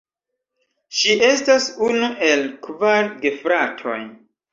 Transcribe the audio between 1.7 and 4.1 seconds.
unu el kvar gefratoj.